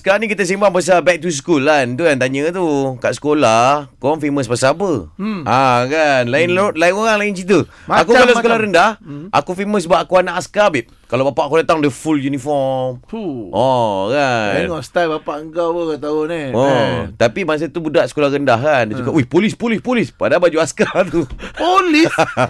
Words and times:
sekarang 0.00 0.24
ni 0.24 0.28
kita 0.28 0.42
sembang 0.42 0.72
pasal 0.72 0.98
back 1.00 1.20
to 1.20 1.28
school 1.28 1.60
kan. 1.60 1.84
Tu 1.92 2.00
kan 2.00 2.16
tanya 2.16 2.48
tu. 2.48 2.64
Kat 2.96 3.12
sekolah, 3.12 3.92
kau 3.94 4.16
famous 4.16 4.48
pasal 4.48 4.72
apa? 4.72 5.12
Hmm. 5.14 5.44
Ha 5.44 5.84
kan. 5.84 6.22
Lain 6.24 6.48
hmm. 6.48 6.72
lain 6.72 6.92
orang 6.92 7.20
lain 7.20 7.32
cerita. 7.32 7.68
Macam- 7.84 8.00
aku 8.00 8.10
kalau 8.10 8.24
macam. 8.26 8.38
sekolah 8.40 8.58
rendah, 8.58 8.90
Hmm. 8.98 9.28
aku 9.28 9.50
famous 9.52 9.84
sebab 9.84 10.00
aku 10.00 10.16
anak 10.16 10.34
askar, 10.34 10.72
babe. 10.72 10.88
Kalau 11.04 11.26
bapak 11.26 11.44
aku 11.44 11.58
datang 11.58 11.78
dia 11.78 11.90
full 11.90 12.16
uniform. 12.16 13.02
Fuh. 13.04 13.50
Oh 13.50 14.08
kan. 14.08 14.62
Tengok 14.62 14.80
style 14.80 15.10
bapak 15.12 15.36
engkau 15.42 15.68
pun 15.70 15.82
kau 15.88 15.98
tahu 16.00 16.18
ni. 16.24 16.42
Oh, 16.50 16.64
Eh. 16.64 17.10
tapi 17.14 17.42
masa 17.42 17.66
tu 17.66 17.78
budak 17.78 18.06
sekolah 18.06 18.30
rendah 18.30 18.56
kan. 18.56 18.86
Dia 18.86 18.96
cakap, 18.96 19.12
"Wih, 19.12 19.26
polis, 19.26 19.52
polis, 19.52 19.78
polis." 19.78 20.08
Padahal 20.08 20.40
baju 20.40 20.56
askar 20.56 21.04
tu. 21.10 21.26
Polis. 21.52 22.08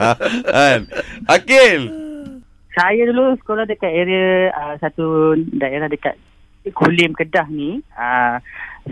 kan. 0.54 0.86
Akil. 1.26 1.88
Saya 2.70 3.02
dulu 3.02 3.34
sekolah 3.36 3.66
dekat 3.66 3.90
area 3.90 4.52
uh, 4.52 4.74
satu 4.78 5.34
daerah 5.50 5.90
dekat 5.90 6.14
Kulim 6.68 7.16
Kedah 7.16 7.48
ni. 7.48 7.80
Uh, 7.96 8.36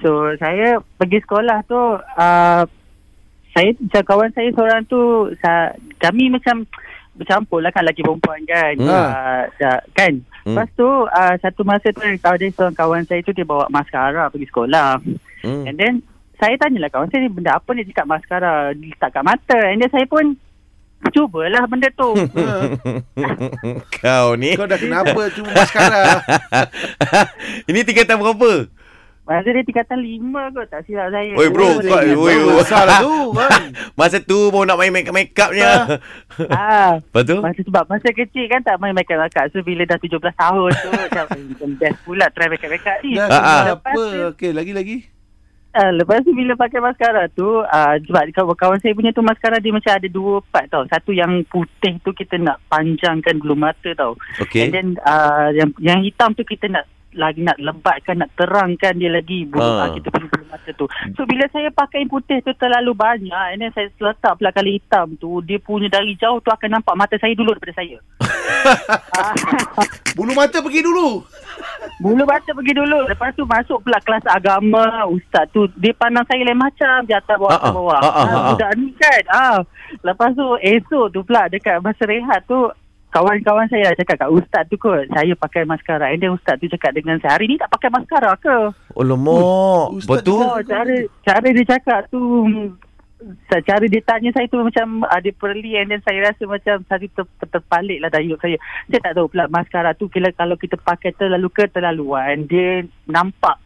so 0.01 0.32
saya 0.41 0.80
pergi 0.97 1.20
sekolah 1.20 1.61
tu 1.69 1.77
uh, 2.01 2.62
saya 3.52 3.69
macam 3.77 4.02
kawan 4.06 4.30
saya 4.33 4.48
seorang 4.55 4.83
tu 4.88 5.29
sa, 5.43 5.74
kami 6.01 6.33
macam 6.33 6.65
bercampur 7.19 7.59
lah 7.59 7.74
kan 7.74 7.83
lelaki 7.83 8.07
perempuan 8.07 8.41
kan. 8.46 8.74
Hmm. 8.79 8.88
Uh, 8.88 9.43
dah, 9.59 9.79
kan. 9.93 10.12
Hmm. 10.46 10.55
Lepas 10.55 10.69
tu 10.79 10.88
uh, 10.88 11.34
satu 11.43 11.60
masa 11.66 11.91
tu 11.91 12.01
ada 12.01 12.46
seorang 12.55 12.77
kawan 12.79 13.05
saya 13.05 13.20
tu 13.20 13.34
dia 13.34 13.45
bawa 13.45 13.66
maskara 13.69 14.30
pergi 14.30 14.48
sekolah. 14.48 15.02
Hmm. 15.45 15.66
And 15.66 15.77
then 15.77 15.95
saya 16.38 16.55
tanyalah 16.57 16.88
kawan 16.88 17.10
saya 17.10 17.27
ni 17.27 17.35
benda 17.35 17.59
apa 17.59 17.71
ni 17.74 17.82
cakap 17.91 18.07
maskara 18.07 18.73
letak 18.73 19.10
kat 19.10 19.24
mata. 19.27 19.59
And 19.66 19.82
then 19.82 19.91
saya 19.91 20.07
pun 20.07 20.38
cubalah 21.09 21.62
benda 21.65 21.88
tu. 21.91 22.11
Kau 23.97 24.29
ni. 24.34 24.55
Kau 24.55 24.66
dah 24.66 24.77
kenapa 24.77 25.21
cuma 25.30 25.51
maskara? 25.52 26.21
Ini 27.71 27.80
tingkatan 27.83 28.16
berapa? 28.16 28.69
Masa 29.23 29.45
dia 29.45 29.61
tingkatan 29.61 30.01
lima 30.01 30.48
kot 30.51 30.65
tak 30.66 30.88
silap 30.88 31.12
saya. 31.12 31.37
Oi 31.37 31.52
bro, 31.52 31.69
kau 31.79 32.01
oi, 32.01 32.09
ingat 32.09 32.16
oi. 32.16 32.57
Besar 32.57 32.88
lah 32.88 33.04
tu 33.04 33.13
kan. 33.37 33.60
Masa 33.93 34.16
tu 34.19 34.49
baru 34.49 34.65
nak 34.65 34.80
main 34.80 34.88
make 34.88 35.13
make 35.13 35.37
upnya. 35.37 36.01
Ah, 36.49 36.96
Lepas 36.96 37.29
tu? 37.29 37.37
masa 37.37 37.60
sebab 37.60 37.85
masa 37.87 38.09
kecil 38.09 38.49
kan 38.49 38.65
tak 38.65 38.80
main 38.80 38.96
makeup 38.96 39.21
makeup. 39.21 39.52
So 39.52 39.60
bila 39.60 39.85
dah 39.85 40.01
17 40.01 40.16
tahun 40.16 40.71
tu 40.73 40.88
macam 40.88 41.24
best 41.76 41.99
pula 42.02 42.32
try 42.32 42.49
makeup 42.49 42.73
makeup 42.73 42.96
ni. 43.04 43.21
Dah 43.21 43.29
Ah, 43.29 43.37
ah. 43.37 43.60
Kenapa? 43.69 43.88
tu, 43.93 44.04
Okey, 44.32 44.51
lagi-lagi. 44.51 44.96
Ah, 45.74 45.91
lepas 45.93 46.24
tu 46.24 46.33
bila 46.33 46.57
pakai 46.57 46.80
maskara 46.80 47.29
tu, 47.33 47.65
ah, 47.66 47.97
sebab 48.01 48.33
kawan, 48.33 48.57
kawan 48.57 48.79
saya 48.80 48.97
punya 48.97 49.13
tu 49.13 49.24
maskara 49.24 49.61
dia 49.61 49.75
macam 49.75 49.93
ada 49.93 50.09
dua 50.09 50.41
part 50.49 50.66
tau. 50.71 50.85
Satu 50.88 51.13
yang 51.13 51.45
putih 51.49 52.01
tu 52.01 52.15
kita 52.15 52.41
nak 52.41 52.63
panjangkan 52.71 53.37
bulu 53.41 53.57
mata 53.59 53.91
tau. 53.97 54.16
Okey. 54.41 54.69
And 54.69 54.73
then 54.73 54.88
uh, 55.05 55.52
yang 55.52 55.71
yang 55.80 56.01
hitam 56.05 56.33
tu 56.33 56.45
kita 56.45 56.69
nak 56.69 56.85
lagi 57.16 57.41
nak 57.41 57.57
lebatkan, 57.57 58.21
nak 58.21 58.30
terangkan 58.37 59.01
dia 59.01 59.09
lagi 59.09 59.49
bulu 59.49 59.65
uh. 59.65 59.88
kita 59.97 60.13
punya 60.13 60.29
bulu 60.29 60.45
mata 60.52 60.71
tu. 60.77 60.87
So 61.16 61.25
bila 61.25 61.49
saya 61.49 61.73
pakai 61.73 62.05
putih 62.05 62.45
tu 62.45 62.53
terlalu 62.55 62.93
banyak 62.93 63.45
and 63.57 63.65
then 63.65 63.73
saya 63.73 63.88
letak 63.97 64.37
pula 64.37 64.53
kali 64.53 64.77
hitam 64.77 65.16
tu, 65.16 65.41
dia 65.43 65.56
punya 65.59 65.88
dari 65.88 66.15
jauh 66.21 66.38
tu 66.44 66.53
akan 66.53 66.78
nampak 66.78 66.94
mata 66.94 67.16
saya 67.16 67.32
dulu 67.32 67.56
daripada 67.56 67.81
saya. 67.81 67.97
Bulu 70.19 70.34
mata 70.34 70.59
pergi 70.59 70.82
dulu. 70.82 71.22
Bulu 71.99 72.22
mata 72.22 72.50
pergi 72.50 72.72
dulu. 72.75 72.99
Lepas 73.06 73.34
tu 73.34 73.43
masuk 73.43 73.82
pula 73.82 73.99
kelas 74.03 74.25
agama, 74.27 75.06
ustaz 75.06 75.47
tu 75.50 75.66
dia 75.77 75.94
pandang 75.94 76.25
saya 76.27 76.43
lain 76.47 76.59
macam 76.59 77.03
di 77.04 77.12
atas 77.12 77.37
bawah 77.37 77.50
Ah, 77.50 77.54
ah. 77.54 77.62
atas 77.62 77.75
bawah. 77.75 77.99
Ah, 77.99 78.06
ah, 78.06 78.15
ah, 78.15 78.28
ah. 78.31 78.47
budak 78.54 78.71
ni 78.78 78.88
kan. 78.94 79.22
Ah. 79.28 79.59
Lepas 80.00 80.31
tu 80.32 80.47
esok 80.59 81.06
tu 81.10 81.21
pula 81.22 81.47
dekat 81.47 81.82
masa 81.82 82.03
rehat 82.06 82.41
tu 82.47 82.71
kawan-kawan 83.09 83.65
saya 83.72 83.97
cakap 83.97 84.21
kat 84.21 84.31
ustaz 84.31 84.69
tu 84.69 84.76
kot 84.76 85.00
saya 85.09 85.32
pakai 85.32 85.65
maskara 85.65 86.12
and 86.12 86.21
then 86.21 86.28
ustaz 86.28 86.60
tu 86.60 86.69
cakap 86.69 86.93
dengan 86.93 87.16
saya 87.25 87.41
hari 87.41 87.49
ni 87.49 87.56
tak 87.56 87.72
pakai 87.72 87.88
maskara 87.88 88.37
ke 88.37 88.69
Oh 88.93 89.00
lemak. 89.00 89.97
Ustaz 89.97 90.21
Betul. 90.21 90.44
oh 90.44 90.60
cara 90.60 90.93
cara 91.25 91.47
dia 91.49 91.65
cakap 91.65 92.04
tu 92.12 92.21
cara 93.66 93.84
dia 93.91 94.03
tanya 94.06 94.31
saya 94.31 94.47
tu 94.47 94.62
macam 94.62 95.03
ada 95.06 95.31
perli 95.34 95.75
and 95.75 95.91
then 95.91 96.03
saya 96.06 96.31
rasa 96.31 96.47
macam 96.47 96.87
saya 96.87 97.03
ter, 97.03 97.25
ter, 97.26 97.48
terpalit 97.50 97.98
lah 97.98 98.10
dari 98.10 98.31
saya 98.38 98.56
saya 98.87 99.00
tak 99.10 99.15
tahu 99.19 99.26
pula 99.31 99.50
maskara 99.50 99.91
tu 99.98 100.06
kira 100.06 100.31
kalau 100.31 100.54
kita 100.54 100.78
pakai 100.78 101.10
terlalu 101.19 101.50
keterlaluan 101.50 102.47
dia 102.47 102.87
nampak 103.10 103.59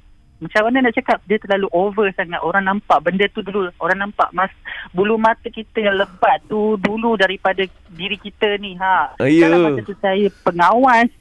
macam 0.42 0.66
mana 0.66 0.88
nak 0.88 0.96
cakap 0.96 1.20
dia 1.28 1.38
terlalu 1.38 1.68
over 1.70 2.08
sangat 2.16 2.40
orang 2.42 2.64
nampak 2.66 2.98
benda 3.04 3.28
tu 3.30 3.44
dulu 3.44 3.70
orang 3.78 4.08
nampak 4.08 4.32
mas 4.34 4.50
bulu 4.90 5.14
mata 5.20 5.46
kita 5.46 5.84
yang 5.84 6.00
lebat 6.00 6.42
tu 6.48 6.74
dulu 6.80 7.14
daripada 7.14 7.62
diri 7.92 8.16
kita 8.16 8.56
ni 8.58 8.74
ha 8.80 9.14
Ya. 9.22 9.46
Kalau 9.46 9.70
masa 9.70 9.80
tu 9.86 9.94
saya 10.00 10.26
pengawas 10.42 11.12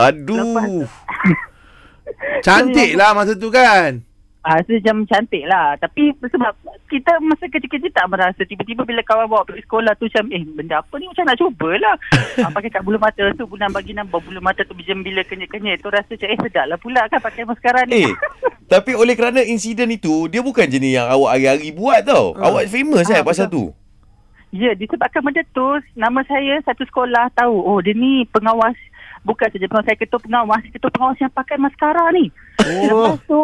Aduh. 0.00 0.88
Cantik 2.40 2.96
lah 2.96 3.12
masa 3.18 3.36
tu 3.36 3.52
kan. 3.52 4.00
Ah, 4.40 4.56
uh, 4.56 4.64
macam 4.64 5.04
cantik 5.04 5.44
lah. 5.44 5.76
Tapi 5.76 6.16
sebab 6.16 6.56
kita 6.88 7.20
masa 7.20 7.44
kecil-kecil 7.44 7.92
tak 7.92 8.08
merasa. 8.08 8.40
Tiba-tiba 8.40 8.88
bila 8.88 9.04
kawan 9.04 9.28
bawa 9.28 9.44
pergi 9.44 9.68
sekolah 9.68 9.92
tu 10.00 10.08
macam, 10.08 10.32
eh 10.32 10.40
benda 10.48 10.80
apa 10.80 10.94
ni 10.96 11.12
macam 11.12 11.24
nak 11.28 11.36
cubalah. 11.36 11.94
ah, 12.44 12.50
pakai 12.50 12.72
kat 12.72 12.80
bulu 12.80 12.96
mata 12.96 13.20
tu, 13.36 13.44
bulan 13.44 13.68
bagi 13.68 13.92
nampak 13.92 14.24
bulu 14.24 14.40
mata 14.40 14.64
tu 14.64 14.72
macam 14.72 15.04
bila 15.04 15.20
kenyit-kenyit. 15.28 15.84
Tu 15.84 15.88
rasa 15.92 16.08
macam, 16.08 16.28
eh 16.32 16.38
sedap 16.40 16.64
lah 16.72 16.78
pula 16.80 17.04
kan 17.12 17.20
pakai 17.20 17.44
maskara 17.44 17.84
ni. 17.84 18.08
Eh, 18.08 18.12
tapi 18.64 18.96
oleh 18.96 19.12
kerana 19.12 19.44
insiden 19.44 19.92
itu, 19.92 20.24
dia 20.32 20.40
bukan 20.40 20.64
jenis 20.64 20.96
yang 20.96 21.12
awak 21.12 21.36
hari-hari 21.36 21.68
buat 21.76 22.00
tau. 22.08 22.32
Ah. 22.40 22.48
Awak 22.48 22.72
famous 22.72 23.12
eh 23.12 23.20
Ah, 23.20 23.26
pasal 23.26 23.52
betul. 23.52 23.76
tu. 23.76 23.78
Ya, 24.50 24.74
disebabkan 24.74 25.22
benda 25.22 25.44
tu, 25.54 25.78
nama 25.94 26.24
saya 26.26 26.58
satu 26.66 26.82
sekolah 26.88 27.30
tahu, 27.36 27.54
oh 27.54 27.78
dia 27.84 27.94
ni 27.94 28.26
pengawas. 28.34 28.74
Bukan 29.20 29.46
saja 29.52 29.68
pengawas, 29.68 29.86
saya 29.86 30.00
ketua 30.00 30.18
pengawas. 30.18 30.64
Ketua 30.72 30.90
pengawas 30.90 31.20
yang 31.20 31.30
pakai 31.30 31.60
maskara 31.60 32.08
ni. 32.10 32.32
Oh. 32.64 32.82
Lepas 32.88 33.20
tu, 33.28 33.39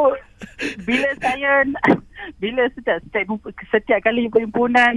saya, 1.46 1.62
bila 2.42 2.62
setiap, 2.74 2.98
setiap, 3.06 3.26
setiap 3.70 4.00
kali 4.02 4.26
perhimpunan 4.26 4.94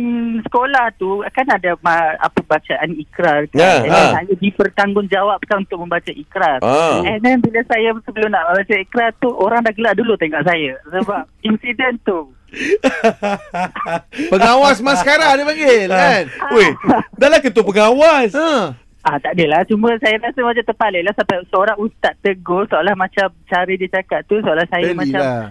sekolah 0.49 0.89
tu, 0.97 1.21
kan 1.29 1.45
ada 1.45 1.77
ma, 1.85 2.17
apa 2.17 2.39
bacaan 2.41 2.89
ikrar. 2.97 3.45
Kan? 3.53 3.59
Ya, 3.59 3.85
And 3.85 3.91
then 3.93 4.07
ha. 4.09 4.13
Saya 4.17 4.33
dipertanggungjawabkan 4.41 5.57
untuk 5.69 5.79
membaca 5.85 6.11
ikrar. 6.11 6.57
Ah. 6.65 7.05
And 7.05 7.21
then 7.21 7.37
bila 7.45 7.61
saya 7.69 7.93
sebelum 8.01 8.33
nak 8.33 8.49
baca 8.49 8.75
ikrar 8.75 9.13
tu, 9.21 9.29
orang 9.37 9.61
dah 9.61 9.73
gelak 9.77 9.93
dulu 9.97 10.17
tengok 10.17 10.41
saya. 10.41 10.73
Sebab 10.89 11.21
insiden 11.47 12.01
tu. 12.01 12.33
Pengawas 14.33 14.81
maskara 14.81 15.37
dia 15.37 15.45
panggil 15.45 15.85
kan. 15.85 16.23
Weh, 16.49 16.73
dah 17.13 17.29
lah 17.29 17.39
ketua 17.45 17.61
pengawas. 17.61 18.33
Ha. 18.33 18.73
Ah 18.99 19.15
tak 19.15 19.31
adalah 19.31 19.63
cuma 19.63 19.95
saya 20.03 20.19
rasa 20.19 20.43
macam 20.43 20.59
terpalit 20.59 21.07
lah 21.07 21.15
sampai 21.15 21.39
seorang 21.47 21.77
ustaz 21.79 22.19
tegur 22.19 22.67
seolah 22.67 22.91
macam 22.99 23.31
cara 23.47 23.71
dia 23.71 23.87
cakap 23.87 24.27
tu 24.27 24.43
seolah 24.43 24.67
saya 24.67 24.91
Beli 24.91 24.99
macam 24.99 25.21
lah. 25.23 25.45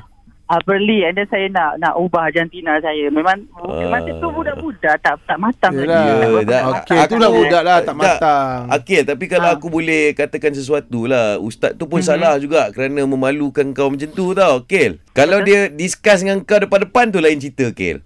Ah 0.49 0.59
perli 0.59 1.05
and 1.05 1.15
then 1.15 1.29
saya 1.29 1.47
nak 1.47 1.77
nak 1.77 1.95
ubah 1.95 2.29
jantina 2.29 2.81
saya. 2.81 3.09
Memang 3.09 3.45
uh. 3.55 3.85
masa 3.87 4.11
tu 4.11 4.29
budak-budak 4.29 4.97
tak 4.99 5.15
tak 5.23 5.37
matang 5.37 5.73
Yelah. 5.73 6.01
lagi. 6.01 6.45
dah- 6.45 6.65
Okey, 6.75 6.99
aku- 6.99 7.19
dah 7.19 7.31
budak 7.31 7.63
lah 7.63 7.79
tak 7.79 7.87
tak- 7.87 7.99
matang. 7.99 8.61
Akil, 8.71 9.03
tapi 9.05 9.25
kalau 9.27 9.49
Ah. 9.49 9.55
aku 9.55 9.69
boleh 9.69 10.13
katakan 10.13 10.51
sesuatu 10.51 11.05
lah. 11.05 11.37
Ustaz 11.39 11.73
tu 11.75 11.85
pun 11.85 12.01
Mhm. 12.01 12.07
salah 12.07 12.35
juga 12.37 12.69
kerana 12.71 13.05
memalukan 13.05 13.69
kau 13.71 13.89
macam 13.89 14.09
tu 14.09 14.33
tau, 14.33 14.59
Akil. 14.59 14.97
Kalau 15.13 15.39
dia 15.41 15.69
discuss 15.69 16.21
dengan 16.21 16.41
kau 16.41 16.57
depan-depan 16.57 17.13
tu 17.13 17.19
lain 17.19 17.37
cerita, 17.37 17.69
Akil. 17.69 18.01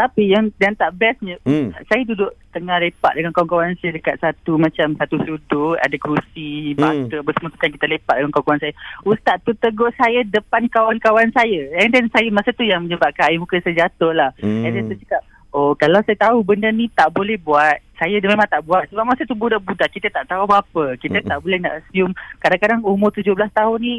Tapi 0.00 0.22
yang 0.26 0.48
yang 0.56 0.72
tak 0.74 0.96
bestnya 0.96 1.36
Hmm. 1.44 1.76
saya 1.84 2.02
duduk 2.02 2.32
tengah 2.50 2.80
lepak 2.80 3.12
dengan 3.12 3.30
kawan-kawan 3.30 3.76
saya 3.76 3.92
dekat 3.92 4.16
satu 4.16 4.56
macam 4.56 4.96
satu 4.96 5.20
sudut 5.20 5.76
ada 5.76 5.92
kerusi 5.94 6.72
Hmm. 6.72 6.80
bata 7.06 7.20
apa 7.20 7.30
semua 7.36 7.50
tu 7.50 7.58
kan 7.58 7.70
kita 7.70 7.86
lepak 7.86 8.14
dengan 8.16 8.32
kawan-kawan 8.32 8.60
saya 8.60 8.72
ustaz 9.04 9.36
tu 9.42 9.52
tegur 9.54 9.92
saya 9.94 10.24
depan 10.24 10.64
kawan-kawan 10.66 11.28
saya 11.30 11.68
and 11.76 11.92
then 11.92 12.08
saya 12.08 12.26
masa 12.30 12.50
tu 12.50 12.64
yang 12.64 12.80
menyebabkan 12.80 13.28
air 13.28 13.36
muka 13.36 13.60
saya 13.60 13.84
jatuh 13.84 14.10
lah 14.10 14.32
Hmm. 14.38 14.64
and 14.64 14.72
then 14.72 14.84
saya 14.86 14.98
cakap 14.98 15.22
oh 15.50 15.74
kalau 15.74 16.00
saya 16.00 16.16
tahu 16.16 16.40
benda 16.40 16.70
ni 16.70 16.88
tak 16.88 17.10
boleh 17.10 17.36
buat 17.36 17.76
saya 17.94 18.16
dia 18.16 18.26
memang 18.26 18.48
tak 18.48 18.64
buat 18.64 18.88
sebab 18.88 19.04
masa 19.04 19.22
tu 19.22 19.36
budak-budak 19.36 19.90
kita 19.90 20.08
tak 20.08 20.24
tahu 20.24 20.48
apa-apa 20.48 20.96
kita 20.96 21.20
Hmm. 21.20 21.28
tak 21.28 21.38
boleh 21.38 21.58
nak 21.60 21.74
assume 21.78 22.12
kadang-kadang 22.38 22.80
umur 22.82 23.12
17 23.12 23.30
tahun 23.52 23.76
ni 23.76 23.94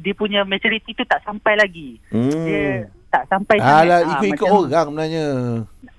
dia 0.00 0.12
punya 0.12 0.42
maturity 0.42 0.90
tu 0.90 1.04
tak 1.04 1.22
sampai 1.22 1.54
lagi 1.54 2.02
Hmm. 2.10 2.32
dia 2.42 2.90
sampai 3.34 3.56
Alah, 3.58 3.98
Ah, 3.98 4.00
ikut-ikut 4.12 4.40
macam- 4.40 4.64
orang 4.64 4.86
sebenarnya. 4.86 5.26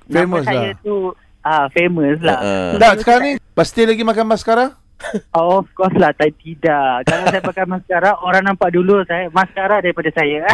Nama 0.06 0.16
Famous 0.16 0.44
saya 0.44 0.70
lah. 0.70 0.74
tu 0.80 0.96
ah 1.42 1.66
famous 1.70 2.18
lah. 2.22 2.36
Ah, 2.36 2.46
ah. 2.46 2.78
Tak, 2.78 2.92
sekarang 3.02 3.24
ni 3.24 3.34
pasti 3.52 3.82
lagi 3.84 4.02
makan 4.02 4.26
maskara? 4.26 4.66
Oh, 5.34 5.60
of 5.60 5.68
course 5.74 5.94
lah, 5.94 6.10
tapi 6.10 6.34
tidak. 6.40 7.04
Kalau 7.04 7.26
saya 7.28 7.44
pakai 7.44 7.66
maskara, 7.66 8.16
orang 8.18 8.46
nampak 8.46 8.72
dulu 8.72 9.04
saya 9.04 9.28
maskara 9.30 9.78
daripada 9.78 10.10
saya. 10.10 10.42